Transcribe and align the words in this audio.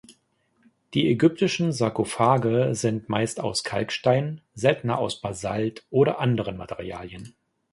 Die 0.95 1.07
ägyptischen 1.11 1.71
Sarkophage 1.71 2.73
sind 2.75 3.07
meist 3.07 3.39
aus 3.39 3.63
Kalkstein, 3.63 4.41
seltener 4.55 4.97
aus 4.97 5.21
Basalt 5.21 5.85
oder 5.91 6.17
anderen 6.19 6.57
Materialien. 6.57 7.35